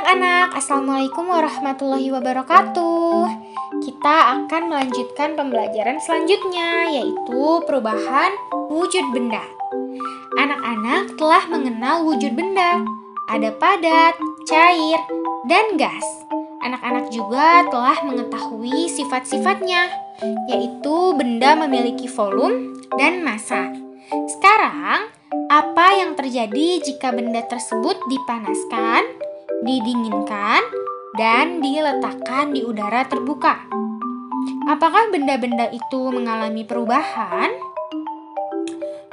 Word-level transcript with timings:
anak-anak, 0.00 0.56
Assalamualaikum 0.56 1.28
warahmatullahi 1.28 2.08
wabarakatuh. 2.08 3.20
Kita 3.84 4.16
akan 4.32 4.72
melanjutkan 4.72 5.36
pembelajaran 5.36 6.00
selanjutnya 6.00 6.88
Yaitu 6.88 7.60
perubahan 7.68 8.32
wujud 8.72 9.04
benda. 9.12 9.44
Anak-anak 10.40 11.20
telah 11.20 11.44
mengenal 11.52 12.08
wujud 12.08 12.32
benda. 12.32 12.80
Ada 13.28 13.52
padat, 13.60 14.16
cair, 14.48 15.04
dan 15.44 15.76
gas. 15.76 16.06
Anak-anak 16.64 17.12
juga 17.12 17.68
telah 17.68 18.00
mengetahui 18.00 18.88
sifat-sifatnya 18.88 19.84
Yaitu 20.48 21.12
benda 21.12 21.60
memiliki 21.60 22.08
volume 22.08 22.72
dan 22.96 23.20
massa. 23.20 23.68
Sekarang, 24.32 25.12
apa 25.52 25.86
yang 25.92 26.16
terjadi 26.16 26.80
jika 26.88 27.12
benda 27.12 27.44
tersebut 27.44 28.00
dipanaskan, 28.08 29.28
didinginkan, 29.64 30.62
dan 31.18 31.58
diletakkan 31.60 32.54
di 32.54 32.62
udara 32.62 33.04
terbuka. 33.06 33.66
Apakah 34.70 35.10
benda-benda 35.10 35.68
itu 35.68 36.12
mengalami 36.14 36.62
perubahan? 36.64 37.50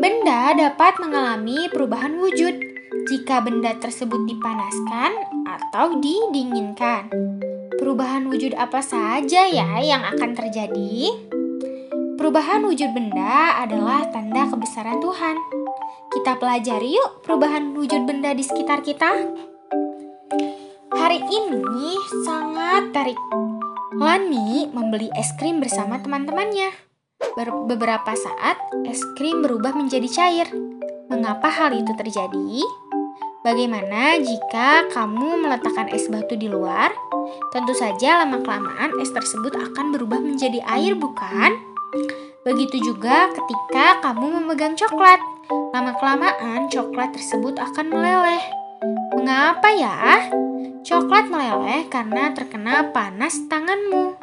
Benda 0.00 0.56
dapat 0.56 0.96
mengalami 0.96 1.68
perubahan 1.68 2.16
wujud 2.16 2.56
jika 3.10 3.44
benda 3.44 3.76
tersebut 3.76 4.24
dipanaskan 4.24 5.12
atau 5.44 5.98
didinginkan. 6.00 7.10
Perubahan 7.76 8.30
wujud 8.30 8.56
apa 8.56 8.80
saja 8.80 9.44
ya 9.44 9.68
yang 9.80 10.06
akan 10.06 10.32
terjadi? 10.32 11.10
Perubahan 12.16 12.64
wujud 12.64 12.92
benda 12.92 13.60
adalah 13.60 14.04
tanda 14.12 14.48
kebesaran 14.48 15.00
Tuhan. 15.00 15.36
Kita 16.12 16.36
pelajari 16.36 16.96
yuk 16.96 17.24
perubahan 17.24 17.72
wujud 17.72 18.04
benda 18.04 18.36
di 18.36 18.44
sekitar 18.44 18.84
kita. 18.84 19.24
Hari 21.10 21.26
ini 21.26 21.98
sangat 22.22 22.94
tarik. 22.94 23.18
Lani 23.98 24.70
membeli 24.70 25.10
es 25.18 25.34
krim 25.42 25.58
bersama 25.58 25.98
teman-temannya. 25.98 26.70
Ber- 27.34 27.66
beberapa 27.66 28.14
saat, 28.14 28.54
es 28.86 29.02
krim 29.18 29.42
berubah 29.42 29.74
menjadi 29.74 30.06
cair. 30.06 30.46
Mengapa 31.10 31.50
hal 31.50 31.74
itu 31.74 31.90
terjadi? 31.98 32.62
Bagaimana 33.42 34.22
jika 34.22 34.86
kamu 34.94 35.42
meletakkan 35.42 35.90
es 35.90 36.06
batu 36.06 36.38
di 36.38 36.46
luar? 36.46 36.94
Tentu 37.50 37.74
saja 37.74 38.22
lama-kelamaan 38.22 38.94
es 39.02 39.10
tersebut 39.10 39.50
akan 39.58 39.90
berubah 39.90 40.22
menjadi 40.22 40.62
air, 40.62 40.94
bukan? 40.94 41.58
Begitu 42.46 42.86
juga 42.86 43.34
ketika 43.34 43.98
kamu 43.98 44.38
memegang 44.38 44.78
coklat. 44.78 45.18
Lama-kelamaan 45.74 46.70
coklat 46.70 47.10
tersebut 47.18 47.58
akan 47.58 47.98
meleleh. 47.98 48.46
Mengapa 49.18 49.74
ya? 49.74 50.30
Coklat 50.80 51.28
meleleh 51.28 51.84
karena 51.92 52.32
terkena 52.32 52.88
panas 52.90 53.36
tanganmu. 53.52 54.16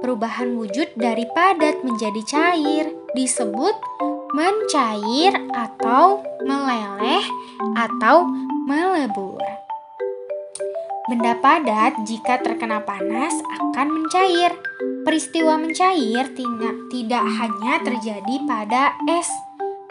Perubahan 0.00 0.56
wujud 0.56 0.88
dari 0.96 1.28
padat 1.36 1.84
menjadi 1.84 2.22
cair 2.24 2.84
disebut 3.12 3.76
mencair 4.32 5.36
atau 5.52 6.24
meleleh 6.44 7.24
atau 7.76 8.24
melebur. 8.64 9.40
Benda 11.08 11.36
padat 11.40 12.00
jika 12.04 12.40
terkena 12.40 12.84
panas 12.84 13.32
akan 13.60 13.88
mencair. 13.92 14.52
Peristiwa 15.04 15.56
mencair 15.56 16.32
tidak 16.92 17.24
hanya 17.24 17.80
terjadi 17.80 18.34
pada 18.44 18.92
es, 19.08 19.28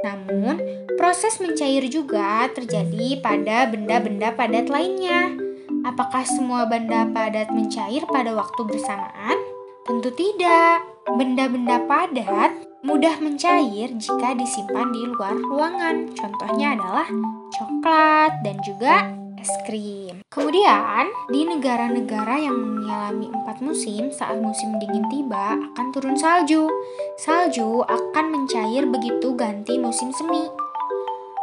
namun 0.06 0.62
proses 0.98 1.42
mencair 1.42 1.82
juga 1.90 2.46
terjadi 2.54 3.18
pada 3.22 3.66
benda-benda 3.66 4.34
padat 4.38 4.70
lainnya. 4.70 5.47
Apakah 5.88 6.28
semua 6.28 6.68
benda 6.68 7.08
padat 7.16 7.48
mencair 7.48 8.04
pada 8.12 8.36
waktu 8.36 8.60
bersamaan? 8.68 9.40
Tentu 9.88 10.12
tidak. 10.12 10.84
Benda-benda 11.08 11.80
padat 11.88 12.60
mudah 12.84 13.16
mencair 13.24 13.96
jika 13.96 14.36
disimpan 14.36 14.92
di 14.92 15.08
luar 15.08 15.40
ruangan. 15.48 16.12
Contohnya 16.12 16.76
adalah 16.76 17.08
coklat 17.56 18.36
dan 18.44 18.60
juga 18.68 19.16
es 19.40 19.48
krim. 19.64 20.28
Kemudian, 20.28 21.08
di 21.32 21.48
negara-negara 21.48 22.36
yang 22.36 22.60
mengalami 22.60 23.32
empat 23.32 23.64
musim, 23.64 24.12
saat 24.12 24.44
musim 24.44 24.76
dingin 24.84 25.08
tiba 25.08 25.56
akan 25.56 25.96
turun 25.96 26.20
salju. 26.20 26.68
Salju 27.16 27.88
akan 27.88 28.36
mencair 28.36 28.84
begitu 28.92 29.40
ganti 29.40 29.80
musim 29.80 30.12
semi. 30.12 30.52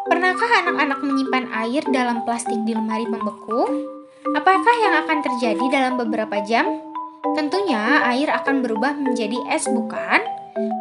Pernahkah 0.05 0.69
anak-anak 0.69 1.01
menyimpan 1.01 1.49
air 1.65 1.81
dalam 1.89 2.29
plastik 2.29 2.61
di 2.69 2.77
lemari 2.77 3.09
pembeku? 3.09 4.04
Apakah 4.33 4.77
yang 4.81 4.95
akan 5.05 5.21
terjadi 5.21 5.65
dalam 5.69 6.01
beberapa 6.01 6.41
jam? 6.49 6.81
Tentunya 7.37 8.01
air 8.09 8.33
akan 8.33 8.65
berubah 8.65 8.97
menjadi 8.97 9.37
es, 9.53 9.69
bukan? 9.69 10.25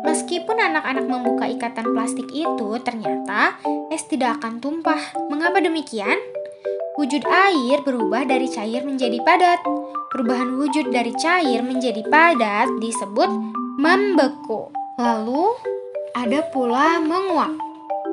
Meskipun 0.08 0.56
anak-anak 0.56 1.04
membuka 1.12 1.52
ikatan 1.52 1.92
plastik 1.92 2.31
itu, 2.31 2.70
ternyata 2.80 3.59
es 3.92 4.08
tidak 4.08 4.40
akan 4.40 4.64
tumpah. 4.64 5.12
Mengapa 5.28 5.59
demikian? 5.59 6.16
Wujud 6.96 7.28
air 7.28 7.84
berubah 7.84 8.24
dari 8.24 8.48
cair 8.48 8.88
menjadi 8.88 9.20
padat. 9.28 9.60
Perubahan 10.08 10.56
wujud 10.56 10.96
dari 10.96 11.12
cair 11.20 11.60
menjadi 11.68 12.00
padat 12.08 12.72
disebut 12.80 13.28
membeku. 13.75 14.72
Lalu 14.96 15.52
ada 16.16 16.48
pula 16.48 17.04
menguap. 17.04 17.60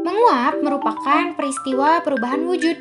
Menguap 0.03 0.59
merupakan 0.59 1.39
peristiwa 1.39 2.03
perubahan 2.03 2.49
wujud 2.49 2.75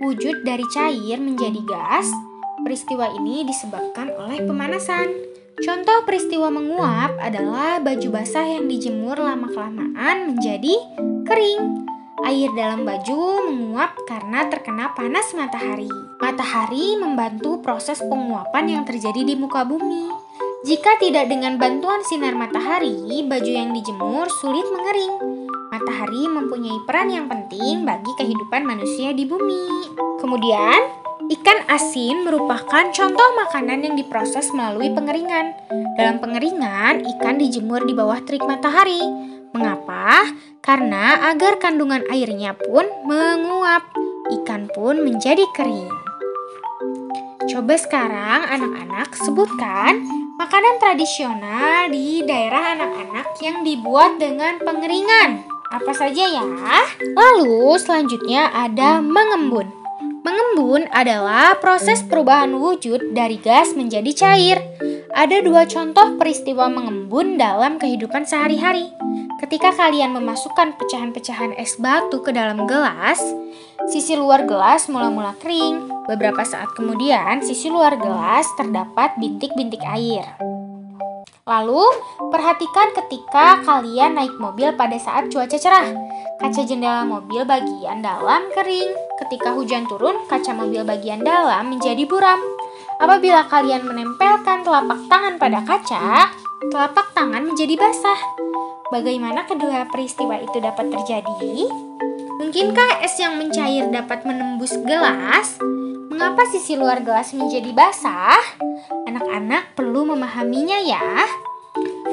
wujud 0.00 0.44
dari 0.44 0.64
cair 0.72 1.18
menjadi 1.20 1.60
gas, 1.64 2.10
peristiwa 2.62 3.12
ini 3.16 3.46
disebabkan 3.46 4.12
oleh 4.16 4.42
pemanasan. 4.44 5.12
Contoh 5.56 6.04
peristiwa 6.04 6.52
menguap 6.52 7.16
adalah 7.16 7.80
baju 7.80 8.08
basah 8.12 8.44
yang 8.44 8.68
dijemur 8.68 9.16
lama-kelamaan 9.16 10.36
menjadi 10.36 10.76
kering. 11.24 11.88
Air 12.26 12.50
dalam 12.58 12.82
baju 12.84 13.44
menguap 13.48 13.96
karena 14.08 14.48
terkena 14.52 14.92
panas 14.92 15.32
matahari. 15.32 15.88
Matahari 16.20 16.96
membantu 16.98 17.60
proses 17.62 18.02
penguapan 18.02 18.80
yang 18.80 18.82
terjadi 18.84 19.22
di 19.24 19.34
muka 19.36 19.64
bumi. 19.64 20.10
Jika 20.66 20.98
tidak 20.98 21.30
dengan 21.30 21.56
bantuan 21.60 22.02
sinar 22.02 22.34
matahari, 22.34 23.22
baju 23.24 23.52
yang 23.52 23.70
dijemur 23.70 24.26
sulit 24.42 24.66
mengering. 24.74 25.35
Matahari 25.76 26.24
mempunyai 26.24 26.80
peran 26.88 27.12
yang 27.12 27.28
penting 27.28 27.84
bagi 27.84 28.08
kehidupan 28.16 28.64
manusia 28.64 29.12
di 29.12 29.28
bumi. 29.28 29.92
Kemudian, 30.16 30.80
ikan 31.28 31.68
asin 31.68 32.24
merupakan 32.24 32.88
contoh 32.96 33.28
makanan 33.36 33.84
yang 33.84 33.92
diproses 33.92 34.48
melalui 34.56 34.88
pengeringan. 34.96 35.52
Dalam 36.00 36.16
pengeringan, 36.16 37.04
ikan 37.04 37.36
dijemur 37.36 37.84
di 37.84 37.92
bawah 37.92 38.16
terik 38.24 38.48
matahari. 38.48 39.04
Mengapa? 39.52 40.32
Karena 40.64 41.28
agar 41.28 41.60
kandungan 41.60 42.08
airnya 42.08 42.56
pun 42.56 42.88
menguap, 43.04 43.84
ikan 44.32 44.72
pun 44.72 45.04
menjadi 45.04 45.44
kering. 45.52 45.92
Coba 47.52 47.76
sekarang 47.76 48.48
anak-anak 48.48 49.12
sebutkan 49.12 50.08
makanan 50.40 50.80
tradisional 50.80 51.92
di 51.92 52.24
daerah 52.24 52.80
anak-anak 52.80 53.28
yang 53.44 53.60
dibuat 53.60 54.16
dengan 54.16 54.56
pengeringan. 54.56 55.55
Apa 55.76 55.92
saja 55.92 56.24
ya? 56.24 56.40
Lalu 57.04 57.76
selanjutnya 57.76 58.48
ada 58.48 59.04
mengembun. 59.04 59.68
Mengembun 60.24 60.88
adalah 60.88 61.52
proses 61.60 62.00
perubahan 62.00 62.56
wujud 62.56 63.12
dari 63.12 63.36
gas 63.36 63.76
menjadi 63.76 64.10
cair. 64.16 64.58
Ada 65.12 65.44
dua 65.44 65.68
contoh 65.68 66.16
peristiwa 66.16 66.72
mengembun 66.72 67.36
dalam 67.36 67.76
kehidupan 67.76 68.24
sehari-hari. 68.24 68.88
Ketika 69.36 69.76
kalian 69.76 70.16
memasukkan 70.16 70.80
pecahan-pecahan 70.80 71.52
es 71.60 71.76
batu 71.76 72.24
ke 72.24 72.32
dalam 72.32 72.64
gelas, 72.64 73.20
sisi 73.92 74.16
luar 74.16 74.48
gelas 74.48 74.88
mula-mula 74.88 75.36
kering. 75.44 75.92
Beberapa 76.08 76.40
saat 76.40 76.72
kemudian, 76.72 77.44
sisi 77.44 77.68
luar 77.68 78.00
gelas 78.00 78.48
terdapat 78.56 79.12
bintik-bintik 79.20 79.84
air. 79.84 80.55
Lalu, 81.46 81.78
perhatikan 82.34 82.90
ketika 82.90 83.62
kalian 83.62 84.18
naik 84.18 84.34
mobil 84.34 84.66
pada 84.74 84.98
saat 84.98 85.30
cuaca 85.30 85.54
cerah. 85.54 85.94
Kaca 86.42 86.66
jendela 86.66 87.06
mobil 87.06 87.46
bagian 87.46 88.02
dalam 88.02 88.50
kering. 88.50 88.90
Ketika 89.22 89.54
hujan 89.54 89.86
turun, 89.86 90.26
kaca 90.26 90.50
mobil 90.50 90.82
bagian 90.82 91.22
dalam 91.22 91.70
menjadi 91.70 92.02
buram. 92.02 92.42
Apabila 92.98 93.46
kalian 93.46 93.86
menempelkan 93.86 94.66
telapak 94.66 94.98
tangan 95.06 95.38
pada 95.38 95.62
kaca, 95.62 96.34
telapak 96.66 97.14
tangan 97.14 97.46
menjadi 97.46 97.78
basah. 97.78 98.18
Bagaimana 98.90 99.46
kedua 99.46 99.86
peristiwa 99.86 100.42
itu 100.42 100.58
dapat 100.58 100.90
terjadi? 100.98 101.70
Mungkinkah 102.42 103.06
es 103.06 103.22
yang 103.22 103.38
mencair 103.38 103.86
dapat 103.94 104.26
menembus 104.26 104.74
gelas? 104.82 105.62
Mengapa 106.16 106.48
sisi 106.48 106.80
luar 106.80 107.04
gelas 107.04 107.36
menjadi 107.36 107.76
basah? 107.76 108.40
Anak-anak 109.04 109.76
perlu 109.76 110.08
memahaminya 110.08 110.80
ya. 110.80 111.28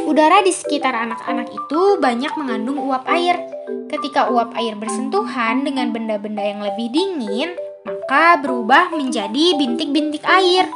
Udara 0.04 0.44
di 0.44 0.52
sekitar 0.52 0.92
anak-anak 0.92 1.48
itu 1.48 2.04
banyak 2.04 2.36
mengandung 2.36 2.84
uap 2.84 3.08
air. 3.08 3.40
Ketika 3.88 4.28
uap 4.28 4.60
air 4.60 4.76
bersentuhan 4.76 5.64
dengan 5.64 5.96
benda-benda 5.96 6.44
yang 6.44 6.60
lebih 6.68 6.92
dingin, 6.92 7.56
maka 7.88 8.44
berubah 8.44 8.92
menjadi 8.92 9.56
bintik-bintik 9.56 10.28
air. 10.28 10.68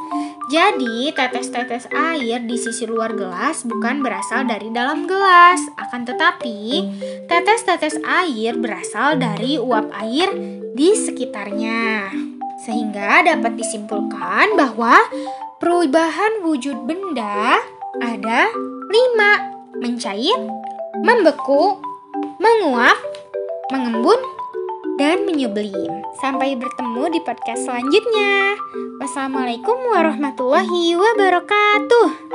Jadi, 0.48 1.12
tetes-tetes 1.12 1.92
air 1.92 2.40
di 2.48 2.56
sisi 2.56 2.88
luar 2.88 3.12
gelas 3.12 3.68
bukan 3.68 4.08
berasal 4.08 4.48
dari 4.48 4.72
dalam 4.72 5.04
gelas, 5.04 5.60
akan 5.76 6.08
tetapi 6.08 6.88
tetes-tetes 7.28 8.00
air 8.08 8.56
berasal 8.56 9.20
dari 9.20 9.60
uap 9.60 9.92
air 10.00 10.32
di 10.72 10.96
sekitarnya. 10.96 12.27
Sehingga 12.68 13.24
dapat 13.24 13.56
disimpulkan 13.56 14.60
bahwa 14.60 15.00
perubahan 15.64 16.44
wujud 16.44 16.84
benda 16.84 17.64
ada 18.04 18.52
lima, 18.92 19.32
mencair, 19.80 20.36
membeku, 21.00 21.80
menguap, 22.44 23.00
mengembun, 23.72 24.20
dan 25.00 25.24
menyublim. 25.24 26.04
Sampai 26.20 26.60
bertemu 26.60 27.08
di 27.16 27.20
podcast 27.24 27.64
selanjutnya. 27.64 28.60
Wassalamualaikum 29.00 29.88
warahmatullahi 29.96 31.00
wabarakatuh. 31.00 32.27